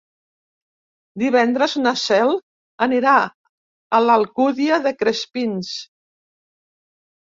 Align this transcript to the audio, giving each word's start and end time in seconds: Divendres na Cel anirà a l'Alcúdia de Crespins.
Divendres 1.23 1.75
na 1.83 1.93
Cel 2.05 2.33
anirà 2.89 3.15
a 3.31 4.03
l'Alcúdia 4.09 4.85
de 4.89 4.99
Crespins. 5.05 5.75